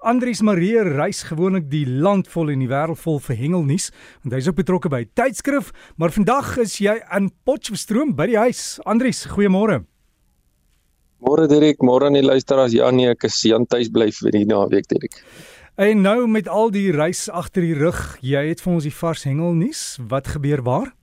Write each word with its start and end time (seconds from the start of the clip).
Andries 0.00 0.40
Marie 0.40 0.80
reis 0.80 1.18
gewoonlik 1.28 1.66
die 1.68 1.84
land 1.84 2.28
vol 2.32 2.48
en 2.54 2.62
die 2.62 2.68
wêreld 2.70 2.96
vol 3.02 3.18
vir 3.20 3.36
hengelnuus, 3.36 3.90
want 4.22 4.32
hy's 4.32 4.46
ook 4.48 4.56
betrokke 4.62 4.88
by 4.88 5.02
tydskrif, 5.18 5.74
maar 6.00 6.14
vandag 6.14 6.54
is 6.62 6.78
jy 6.80 6.94
in 7.18 7.28
Potchefstroom 7.44 8.14
by 8.16 8.30
die 8.30 8.38
huis. 8.40 8.78
Andries, 8.88 9.26
goeiemôre. 9.28 9.82
Môre 11.20 11.44
Dirk, 11.52 11.84
môre 11.84 12.08
aan 12.08 12.16
die 12.16 12.24
luisteraars. 12.24 12.72
Ja 12.72 12.88
nee, 12.88 13.10
ek 13.12 13.28
is 13.28 13.36
Jan 13.44 13.68
tuis 13.68 13.92
bly 13.92 14.08
vir 14.22 14.32
die 14.38 14.46
naweek 14.48 14.88
Dirk. 14.88 15.20
En 15.76 16.00
nou 16.00 16.24
met 16.32 16.48
al 16.48 16.72
die 16.72 16.88
reis 16.96 17.26
agter 17.28 17.68
die 17.68 17.76
rug, 17.76 18.00
jy 18.24 18.46
het 18.48 18.64
vir 18.64 18.72
ons 18.78 18.88
die 18.88 18.96
vars 19.02 19.26
hengelnuus. 19.28 19.84
Wat 20.08 20.32
gebeur 20.32 20.64
waar? 20.64 20.94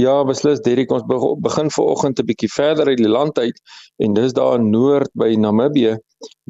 Ja, 0.00 0.12
beslis 0.24 0.62
Dirk, 0.64 0.92
ons 0.96 1.02
begin 1.44 1.68
vanoggend 1.68 2.20
'n 2.20 2.24
bietjie 2.24 2.48
verder 2.48 2.88
uit 2.88 2.96
die 2.96 3.08
land 3.08 3.38
uit 3.38 3.58
en 4.00 4.14
dis 4.16 4.32
daar 4.32 4.54
in 4.58 4.70
noord 4.70 5.10
by 5.12 5.34
Namibië 5.36 5.98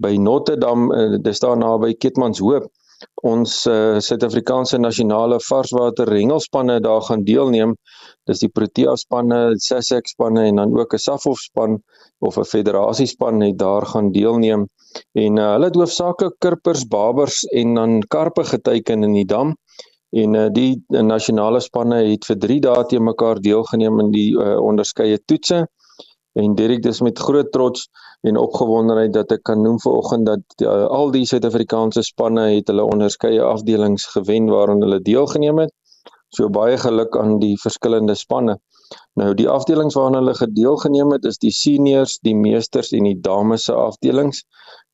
by 0.04 0.12
Notterdam, 0.14 0.92
uh, 0.92 1.18
dis 1.18 1.40
daar 1.40 1.56
naby 1.58 1.90
Keetmanshoop. 1.94 2.68
Ons 3.26 3.66
uh, 3.66 3.98
Suid-Afrikaanse 3.98 4.78
nasionale 4.78 5.40
varswater 5.40 6.12
hengelspanne 6.14 6.78
daar 6.80 7.02
gaan 7.02 7.24
deelneem. 7.24 7.74
Dis 8.30 8.38
die 8.44 8.48
Protea 8.48 8.94
spanne, 8.94 9.58
Sussex 9.58 10.14
spanne 10.14 10.46
en 10.46 10.62
dan 10.62 10.78
ook 10.78 10.94
'n 10.94 10.98
Safhof 10.98 11.38
span 11.38 11.82
of 12.20 12.38
'n 12.38 12.44
federasiespan 12.44 13.40
het 13.40 13.58
daar 13.58 13.86
gaan 13.86 14.12
deelneem. 14.12 14.68
En 15.18 15.36
uh, 15.36 15.50
hulle 15.52 15.64
het 15.64 15.74
hoofsaaklik 15.74 16.38
kirpers, 16.38 16.86
babers 16.86 17.42
en 17.42 17.74
dan 17.74 18.00
karpe 18.06 18.44
geteken 18.44 19.02
in 19.02 19.12
die 19.12 19.26
dam. 19.26 19.56
En 20.12 20.34
uh, 20.36 20.48
die 20.52 20.84
nasionale 20.88 21.60
spanne 21.64 22.02
het 22.10 22.26
vir 22.28 22.38
3 22.44 22.58
dae 22.66 22.84
te 22.88 23.00
mekaar 23.00 23.40
deelgeneem 23.40 24.00
in 24.04 24.10
die 24.12 24.30
uh, 24.36 24.58
onderskeie 24.60 25.18
toetse. 25.24 25.64
En 26.36 26.54
Derek 26.56 26.82
dis 26.84 27.00
met 27.04 27.18
groot 27.18 27.50
trots 27.52 27.88
en 28.28 28.38
opgewondenheid 28.40 29.12
dat 29.12 29.32
ek 29.34 29.42
kan 29.48 29.60
noem 29.64 29.78
vanoggend 29.80 30.28
dat 30.28 30.64
uh, 30.64 30.84
al 30.98 31.12
die 31.12 31.24
Suid-Afrikaanse 31.28 32.04
spanne 32.06 32.46
het 32.54 32.68
hulle 32.72 32.84
onderskeie 32.88 33.42
afdelings 33.44 34.06
gewen 34.14 34.48
waaraan 34.52 34.84
hulle 34.84 35.00
deelgeneem 35.04 35.64
het. 35.64 35.72
So 36.32 36.48
baie 36.48 36.78
geluk 36.80 37.16
aan 37.20 37.38
die 37.42 37.56
verskillende 37.60 38.14
spanne. 38.16 38.56
Nou 39.20 39.32
die 39.36 39.48
afdelings 39.48 39.96
waaraan 39.98 40.20
hulle 40.20 40.34
gedeelgeneem 40.38 41.12
het 41.16 41.28
is 41.28 41.40
die 41.40 41.52
seniors, 41.52 42.18
die 42.24 42.36
meesters 42.36 42.92
en 42.96 43.08
die 43.08 43.18
dames 43.20 43.68
se 43.68 43.76
afdelings. 43.76 44.44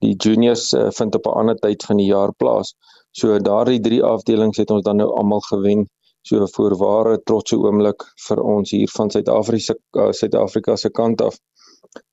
Die 0.05 0.15
juniors 0.17 0.73
uh, 0.73 0.91
vind 0.91 1.15
op 1.15 1.27
'n 1.27 1.39
ander 1.41 1.57
tyd 1.57 1.85
van 1.85 1.97
die 1.97 2.07
jaar 2.07 2.33
plaas. 2.33 2.75
So 3.11 3.39
daardie 3.39 3.81
drie 3.81 4.03
afdelings 4.03 4.57
het 4.57 4.71
ons 4.71 4.83
dan 4.83 4.97
nou 4.97 5.11
almal 5.21 5.41
gewen 5.41 5.89
so 6.23 6.43
'n 6.43 6.53
voorware 6.57 7.19
trotse 7.25 7.57
oomblik 7.57 8.05
vir 8.27 8.43
ons 8.43 8.71
hier 8.71 8.91
van 8.97 9.11
Suid-Afrika 9.11 9.75
uh, 10.03 10.13
Suid-Afrika 10.13 10.77
se 10.77 10.91
kant 10.91 11.21
af. 11.21 11.39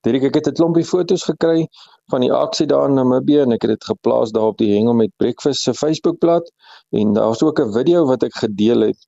Dirk 0.08 0.24
ek 0.24 0.36
het 0.40 0.48
'n 0.50 0.58
klompie 0.60 0.86
foto's 0.86 1.24
gekry 1.30 1.68
van 2.12 2.22
die 2.22 2.32
aksie 2.34 2.68
daar 2.68 2.88
in 2.90 2.96
Namibië 2.96 3.42
en 3.46 3.52
ek 3.56 3.62
het 3.62 3.72
dit 3.72 3.84
geplaas 3.92 4.32
daar 4.32 4.54
op 4.54 4.58
die 4.58 4.72
Hengel 4.76 4.94
met 4.94 5.12
Breakfast 5.18 5.62
se 5.62 5.74
Facebookblad 5.74 6.52
en 6.90 7.14
daar's 7.14 7.44
ook 7.44 7.60
'n 7.60 7.74
video 7.74 8.06
wat 8.06 8.24
ek 8.24 8.36
gedeel 8.36 8.80
het. 8.90 9.08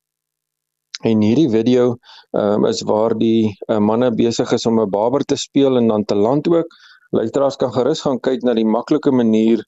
En 1.02 1.20
hierdie 1.22 1.50
video 1.50 1.96
um, 2.32 2.64
is 2.66 2.82
waar 2.82 3.14
die 3.18 3.56
uh, 3.70 3.78
manne 3.78 4.10
besig 4.14 4.52
is 4.52 4.66
om 4.66 4.80
'n 4.80 4.90
baber 4.90 5.24
te 5.24 5.36
speel 5.36 5.76
en 5.76 5.86
dan 5.88 6.04
te 6.04 6.14
land 6.14 6.48
ook. 6.48 6.66
Luisteraars 7.10 7.56
kan 7.56 7.72
gerus 7.72 8.02
gaan 8.04 8.18
kyk 8.20 8.42
na 8.44 8.52
die 8.52 8.66
maklike 8.68 9.10
manier 9.10 9.62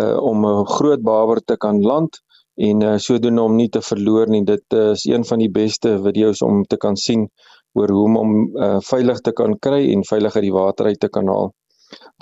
uh, 0.00 0.16
om 0.24 0.46
'n 0.46 0.66
groot 0.66 1.02
baber 1.04 1.40
te 1.44 1.56
kan 1.56 1.82
land 1.84 2.16
en 2.56 2.82
uh, 2.82 2.96
sodoende 2.96 3.42
om 3.42 3.56
nie 3.56 3.68
te 3.68 3.82
verloor 3.82 4.28
nie. 4.28 4.44
Dit 4.44 4.64
uh, 4.72 4.90
is 4.96 5.04
een 5.04 5.24
van 5.24 5.38
die 5.38 5.50
beste 5.50 5.98
video's 6.02 6.40
om 6.42 6.64
te 6.64 6.76
kan 6.76 6.96
sien 6.96 7.28
oor 7.76 7.92
hoe 7.92 8.04
om 8.04 8.16
hom 8.16 8.32
uh, 8.56 8.78
veilig 8.80 9.20
te 9.20 9.32
kan 9.32 9.58
kry 9.58 9.82
en 9.92 10.04
veilig 10.04 10.34
uit 10.34 10.46
die 10.46 10.54
water 10.54 10.86
uit 10.86 11.00
te 11.00 11.08
kan 11.08 11.28
haal. 11.28 11.52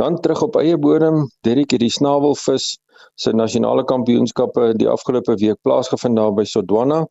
Dan 0.02 0.18
terug 0.20 0.42
op 0.42 0.58
eie 0.58 0.78
bodem, 0.78 1.28
Derrick 1.46 1.70
het 1.70 1.80
die 1.80 1.90
snavelvis 1.90 2.66
se 3.14 3.32
nasionale 3.32 3.84
kampioenskappe 3.84 4.72
die 4.74 4.88
afgelope 4.88 5.38
week 5.38 5.62
plaasgevind 5.62 6.16
daar 6.16 6.34
by 6.34 6.44
Sodwana. 6.44 7.04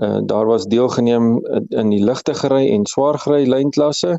Uh, 0.00 0.18
daar 0.24 0.46
was 0.46 0.64
deelgeneem 0.64 1.36
in 1.68 1.92
die 1.92 2.04
ligte 2.04 2.32
gery 2.34 2.64
en 2.72 2.86
swaar 2.88 3.18
gery 3.20 3.44
lynklasse 3.44 4.16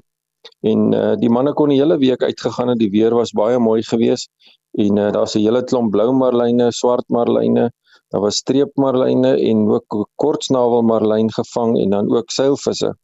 en 0.61 0.93
uh, 0.93 1.15
die 1.19 1.29
manne 1.29 1.53
kon 1.53 1.69
die 1.69 1.79
hele 1.79 1.97
week 1.97 2.23
uitgegaan 2.23 2.73
het 2.73 2.79
die 2.79 2.91
weer 2.91 3.15
was 3.15 3.31
baie 3.31 3.59
mooi 3.59 3.81
geweest 3.83 4.29
en 4.77 4.97
uh, 4.97 5.11
daar's 5.11 5.35
'n 5.35 5.45
hele 5.45 5.63
klomp 5.63 5.91
blou 5.91 6.11
marline, 6.13 6.71
swart 6.71 7.05
marline, 7.09 7.69
Daar 8.09 8.21
was 8.21 8.35
streepmarline 8.35 9.37
en 9.37 9.67
ook 9.69 10.09
kortsnavelmarlyn 10.15 11.31
gevang 11.31 11.79
en 11.79 11.89
dan 11.89 12.15
ook 12.15 12.29
seilvisse. 12.29 12.95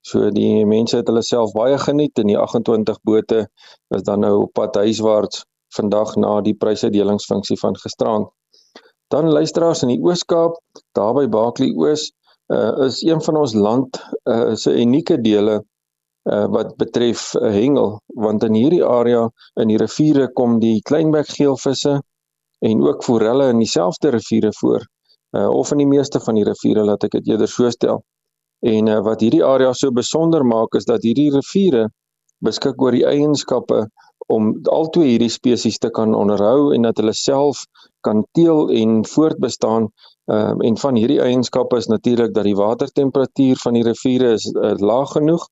So 0.00 0.30
die 0.30 0.66
mense 0.66 0.96
het 0.96 1.08
hulle 1.10 1.22
self 1.22 1.50
baie 1.52 1.78
geniet 1.78 2.18
en 2.18 2.30
die 2.30 2.38
28 2.38 3.00
bote 3.02 3.40
is 3.96 4.04
dan 4.06 4.22
nou 4.22 4.36
op 4.44 4.52
pad 4.52 4.78
huiswaarts 4.78 5.42
vandag 5.74 6.14
na 6.16 6.36
die 6.46 6.54
prysdelingsfunksie 6.54 7.58
van 7.58 7.76
gisterand. 7.76 8.30
Dan 9.10 9.32
luisteraars 9.32 9.82
in 9.82 9.90
die 9.96 10.00
Oos-Kaap, 10.00 10.54
daar 10.96 11.12
by 11.18 11.26
Baaklie 11.28 11.74
Oos, 11.76 12.06
uh, 12.54 12.86
is 12.86 13.02
een 13.02 13.20
van 13.22 13.36
ons 13.36 13.54
land 13.54 13.98
uh, 14.30 14.54
se 14.54 14.72
unieke 14.80 15.18
dele 15.20 15.58
uh, 16.30 16.46
wat 16.54 16.76
betref 16.76 17.32
uh, 17.34 17.50
hengel, 17.50 17.98
want 18.14 18.44
in 18.46 18.54
hierdie 18.54 18.84
area 18.84 19.28
in 19.60 19.72
die 19.72 19.78
riviere 19.80 20.28
kom 20.32 20.58
die 20.62 20.80
kleinbekgeelvisse 20.86 21.98
en 22.62 22.82
ook 22.86 23.02
forelle 23.04 23.48
in 23.50 23.58
dieselfde 23.58 24.12
riviere 24.14 24.52
voor 24.60 24.86
uh, 25.36 25.48
of 25.48 25.72
in 25.72 25.82
die 25.82 25.90
meeste 25.90 26.20
van 26.20 26.38
die 26.38 26.46
riviere 26.46 26.84
laat 26.86 27.04
ek 27.08 27.18
dit 27.18 27.32
eerder 27.32 27.50
so 27.50 27.70
stel. 27.70 28.02
En 28.62 28.88
uh, 28.88 29.00
wat 29.02 29.24
hierdie 29.24 29.44
area 29.44 29.72
so 29.74 29.90
besonder 29.90 30.44
maak 30.46 30.76
is 30.78 30.86
dat 30.86 31.02
hierdie 31.02 31.30
riviere 31.34 31.88
beskik 32.42 32.80
oor 32.82 32.94
die 32.94 33.06
eienskappe 33.06 33.86
om 34.32 34.52
albei 34.70 35.08
hierdie 35.12 35.30
spesies 35.32 35.78
te 35.82 35.90
kan 35.90 36.14
onderhou 36.14 36.72
en 36.74 36.86
dat 36.86 37.00
hulle 37.02 37.14
self 37.16 37.64
kan 38.06 38.22
teel 38.38 38.70
en 38.70 39.02
voortbestaan. 39.06 39.88
Uh, 40.30 40.54
en 40.62 40.78
van 40.78 40.98
hierdie 40.98 41.20
eienskappe 41.22 41.76
is 41.82 41.90
natuurlik 41.90 42.34
dat 42.34 42.46
die 42.46 42.56
watertemperatuur 42.58 43.58
van 43.62 43.74
die 43.78 43.84
riviere 43.86 44.36
is 44.38 44.46
uh, 44.54 44.76
laag 44.78 45.16
genoeg 45.18 45.48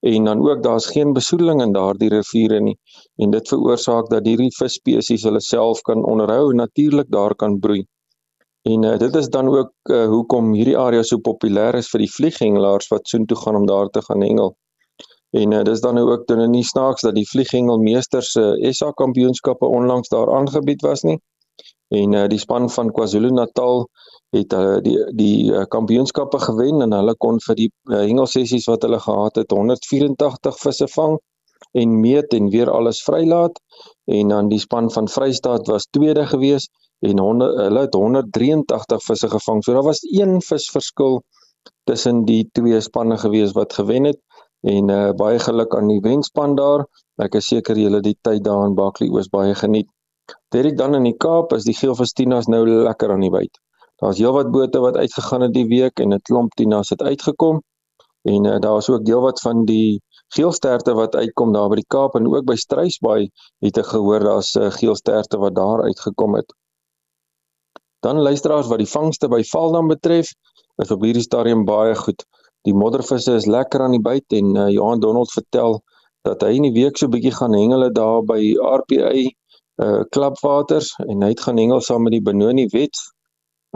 en 0.00 0.24
dan 0.24 0.42
ook 0.48 0.62
daar's 0.62 0.86
geen 0.86 1.12
besoedeling 1.12 1.62
in 1.62 1.72
daardie 1.72 2.08
riviere 2.08 2.60
nie 2.60 2.76
en 3.16 3.30
dit 3.30 3.48
veroorsaak 3.48 4.10
dat 4.10 4.26
hierdie 4.26 4.52
visspesies 4.56 5.24
hulle 5.26 5.40
self 5.40 5.80
kan 5.80 6.04
onderhou 6.04 6.50
en 6.50 6.56
natuurlik 6.56 7.10
daar 7.10 7.34
kan 7.34 7.58
broei. 7.58 7.84
En 8.62 8.82
uh, 8.84 8.98
dit 8.98 9.14
is 9.16 9.28
dan 9.28 9.48
ook 9.48 9.72
uh, 9.90 10.06
hoekom 10.06 10.52
hierdie 10.52 10.78
area 10.78 11.02
so 11.02 11.18
populêr 11.18 11.74
is 11.78 11.88
vir 11.90 12.04
die 12.04 12.12
vlieghengelaars 12.14 12.90
wat 12.92 13.08
soontoe 13.08 13.38
gaan 13.42 13.56
om 13.56 13.66
daar 13.66 13.88
te 13.88 14.02
gaan 14.02 14.22
hengel. 14.22 14.56
En 15.30 15.52
uh, 15.52 15.62
dis 15.62 15.80
dan 15.80 15.94
nou 15.94 16.10
ook 16.10 16.26
dan 16.26 16.50
nie 16.50 16.64
snaaks 16.64 17.02
dat 17.06 17.14
die 17.14 17.28
vlieghengelmeesters 17.28 18.30
se 18.32 18.44
uh, 18.58 18.72
SA 18.72 18.90
kampioenskappe 18.90 19.66
onlangs 19.66 20.08
daar 20.08 20.32
aangebied 20.34 20.82
was 20.82 21.02
nie. 21.02 21.18
En 21.88 22.12
uh, 22.12 22.26
die 22.28 22.38
span 22.38 22.68
van 22.70 22.92
KwaZulu-Natal 22.92 23.86
het 24.36 24.52
hulle 24.52 24.76
uh, 24.76 24.82
die 24.84 24.96
die 25.16 25.52
uh, 25.52 25.64
kampioenskappe 25.72 26.40
gewen 26.42 26.84
en 26.84 26.92
hulle 26.92 27.14
kon 27.16 27.40
vir 27.46 27.56
die 27.56 27.70
uh, 27.88 28.02
hengelsessies 28.02 28.68
wat 28.68 28.84
hulle 28.84 29.00
gehad 29.00 29.40
het 29.40 29.54
184 29.56 30.58
visse 30.60 30.88
vang 30.96 31.16
en 31.72 32.00
meet 32.00 32.34
en 32.36 32.50
weer 32.52 32.70
alles 32.70 33.00
vrylaat 33.06 33.56
en 34.18 34.34
dan 34.34 34.52
die 34.52 34.60
span 34.60 34.90
van 34.92 35.08
Vrystaat 35.08 35.66
was 35.72 35.88
tweede 35.90 36.26
gewees 36.26 36.68
en 37.00 37.18
honde, 37.18 37.46
hulle 37.62 37.80
het 37.86 37.94
183 37.94 39.02
visse 39.02 39.28
gevang. 39.30 39.64
So 39.64 39.72
daar 39.72 39.86
was 39.86 40.02
een 40.02 40.40
vis 40.42 40.70
verskil 40.70 41.22
tussen 41.84 42.24
die 42.24 42.48
twee 42.52 42.80
spanne 42.80 43.18
gewees 43.18 43.52
wat 43.52 43.72
gewen 43.72 44.04
het 44.04 44.20
en 44.66 44.88
uh, 44.90 45.10
baie 45.14 45.38
geluk 45.38 45.74
aan 45.76 45.88
die 45.88 46.00
wenspan 46.02 46.56
daar. 46.58 46.86
Ek 47.22 47.38
is 47.38 47.46
seker 47.46 47.78
julle 47.78 48.00
die 48.02 48.16
tyd 48.22 48.42
daar 48.44 48.66
in 48.66 48.74
Baklie 48.74 49.10
Oos 49.14 49.30
baie 49.30 49.54
geniet. 49.54 49.88
Derek 50.54 50.76
dan 50.76 50.94
in 50.94 51.06
die 51.08 51.16
Kaap 51.16 51.52
is 51.52 51.64
die 51.64 51.76
geelvistinas 51.76 52.46
nou 52.46 52.62
lekker 52.68 53.10
aan 53.12 53.24
die 53.24 53.32
byt. 53.32 53.58
Daar's 53.98 54.20
heelwat 54.22 54.50
bote 54.54 54.80
wat 54.80 54.96
uitgegaan 54.96 55.46
het 55.46 55.54
die 55.54 55.66
week 55.66 56.00
en 56.00 56.14
'n 56.14 56.22
klomp 56.28 56.54
tinas 56.54 56.88
het 56.88 57.02
uitgekom. 57.02 57.62
En 58.22 58.44
uh, 58.44 58.58
daar 58.58 58.76
is 58.76 58.88
ook 58.88 59.04
deelwat 59.04 59.40
van 59.40 59.64
die 59.64 60.00
geelsterte 60.34 60.94
wat 60.94 61.14
uitkom 61.14 61.52
daar 61.52 61.68
by 61.68 61.80
die 61.80 61.88
Kaap 61.94 62.14
en 62.14 62.26
ook 62.26 62.44
by 62.44 62.54
Struisbaai 62.54 63.30
het 63.64 63.78
ek 63.78 63.86
gehoor 63.86 64.20
daar's 64.20 64.54
'n 64.54 64.62
uh, 64.62 64.70
geelsterte 64.70 65.38
wat 65.38 65.54
daar 65.54 65.82
uitgekom 65.82 66.34
het. 66.34 66.54
Dan 68.00 68.20
luisteraars 68.20 68.66
wat 68.66 68.78
die 68.78 68.90
vangste 68.90 69.28
by 69.28 69.42
Valdam 69.42 69.88
betref, 69.88 70.30
is 70.76 70.90
op 70.90 71.02
hierdie 71.02 71.22
stadium 71.22 71.64
baie 71.64 71.94
goed. 71.94 72.24
Die 72.62 72.74
moddervisse 72.74 73.34
is 73.34 73.46
lekker 73.46 73.80
aan 73.80 73.96
die 73.96 74.02
byt 74.02 74.32
en 74.32 74.56
uh, 74.56 74.68
Johan 74.68 75.00
Donald 75.00 75.32
vertel 75.32 75.80
dat 76.22 76.42
hy 76.42 76.54
in 76.58 76.68
die 76.68 76.76
week 76.82 76.96
so 76.96 77.06
'n 77.06 77.10
bietjie 77.10 77.34
gaan 77.34 77.54
hengele 77.54 77.90
daar 77.90 78.22
by 78.22 78.54
RPA 78.54 79.12
uh 79.84 80.02
klapwaters 80.14 80.94
en 81.06 81.22
hy 81.22 81.30
het 81.34 81.44
gaan 81.46 81.60
hengel 81.60 81.80
saam 81.80 82.02
met 82.06 82.16
die 82.16 82.24
Benoni 82.24 82.66
Wet 82.72 82.98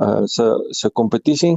uh 0.03 0.23
se 0.27 0.49
se 0.71 0.91
kompetisie 0.91 1.57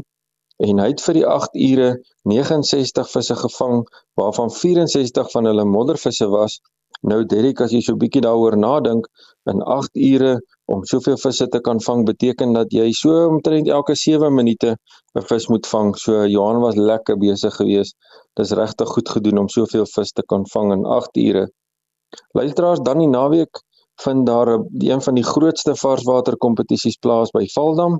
en 0.64 0.80
hy 0.80 0.88
het 0.94 1.02
vir 1.04 1.20
die 1.20 1.26
8 1.28 1.58
ure 1.70 1.90
69 2.32 3.10
visse 3.12 3.36
gevang 3.36 3.84
waarvan 4.20 4.52
64 4.52 5.32
van 5.32 5.50
hulle 5.50 5.66
moddervisse 5.68 6.28
was. 6.32 6.62
Nou 7.04 7.26
Derek 7.28 7.60
as 7.62 7.74
jy 7.76 7.82
so 7.84 8.00
bietjie 8.00 8.22
daaroor 8.24 8.56
nadink, 8.58 9.10
in 9.52 9.62
8 9.62 10.00
ure 10.00 10.38
om 10.72 10.86
soveel 10.90 11.18
visse 11.22 11.48
te 11.52 11.60
kan 11.62 11.82
vang 11.88 12.06
beteken 12.08 12.56
dat 12.56 12.72
jy 12.74 12.88
so 12.98 13.28
omtrent 13.28 13.68
elke 13.68 13.96
7 13.96 14.34
minute 14.34 14.78
'n 15.16 15.26
vis 15.30 15.48
moet 15.48 15.68
vang. 15.68 15.94
So 15.98 16.26
Johan 16.26 16.62
was 16.62 16.76
lekker 16.76 17.18
besig 17.18 17.56
geweest. 17.56 17.96
Dis 18.34 18.52
regtig 18.52 18.90
goed 18.90 19.10
gedoen 19.10 19.38
om 19.38 19.50
soveel 19.50 19.86
vis 19.86 20.12
te 20.12 20.24
kan 20.24 20.48
vang 20.54 20.72
in 20.74 20.86
8 20.86 21.18
ure. 21.18 21.52
Luisteraars 22.34 22.80
dan 22.82 22.98
die 22.98 23.08
naweek 23.08 23.62
vind 24.04 24.26
daar 24.28 24.48
een 24.80 25.02
van 25.02 25.16
die 25.16 25.24
grootste 25.24 25.76
varswater 25.76 26.38
kompetisies 26.38 26.98
plaas 26.98 27.32
by 27.32 27.46
Valdam 27.54 28.00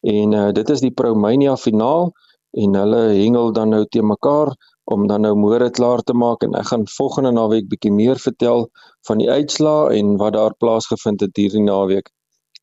en 0.00 0.32
uh, 0.32 0.48
dit 0.52 0.70
is 0.70 0.80
die 0.80 0.94
Promania 0.94 1.56
finaal 1.56 2.12
en 2.56 2.74
hulle 2.74 3.02
hengel 3.12 3.52
dan 3.52 3.74
nou 3.74 3.84
te 3.90 4.02
mekaar 4.02 4.52
om 4.84 5.06
dan 5.10 5.26
nou 5.26 5.34
môre 5.34 5.70
klaar 5.70 6.02
te 6.06 6.14
maak 6.14 6.44
en 6.46 6.54
ek 6.54 6.70
gaan 6.70 6.86
volgende 6.96 7.32
naweek 7.34 7.68
bietjie 7.68 7.92
meer 7.92 8.20
vertel 8.22 8.68
van 9.08 9.18
die 9.18 9.30
uitslae 9.30 9.96
en 9.98 10.14
wat 10.20 10.36
daar 10.38 10.54
plaasgevind 10.62 11.24
het 11.26 11.36
hierdie 11.36 11.64
naweek 11.64 12.12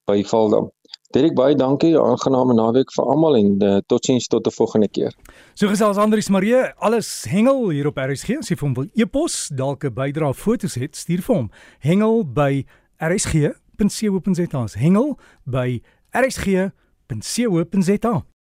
by 0.08 0.24
Valdam. 0.28 0.72
Dirk 1.14 1.36
baie 1.38 1.54
dankie, 1.54 1.94
aangename 1.94 2.56
naweek 2.58 2.90
vir 2.96 3.06
almal 3.06 3.36
en 3.38 3.50
uh, 3.62 3.78
totsiens 3.86 4.26
tot 4.28 4.48
'n 4.50 4.52
volgende 4.56 4.88
keer. 4.90 5.14
So 5.54 5.68
gesels 5.70 5.98
Andrius 5.98 6.30
Marie, 6.30 6.74
alles 6.82 7.26
hengel 7.30 7.70
hier 7.70 7.88
op 7.88 7.98
RSG. 7.98 8.38
As 8.42 8.50
jy 8.50 8.56
vir 8.58 8.68
hom 8.68 8.74
wil 8.74 8.88
e-pos, 8.96 9.50
dalk 9.54 9.86
'n 9.86 9.94
bydrae 9.94 10.34
foto's 10.34 10.74
het, 10.76 10.96
stuur 10.96 11.22
vir 11.22 11.36
hom. 11.36 11.52
Hengel 11.80 12.26
by 12.26 12.66
rsg.co.za. 12.98 14.66
Hengel 14.74 15.18
by 15.46 15.82
rsg.co.za. 16.10 16.74